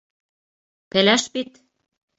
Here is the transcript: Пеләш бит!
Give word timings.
Пеләш 0.95 1.29
бит! 1.37 1.65